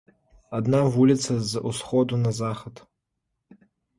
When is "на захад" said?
2.23-2.75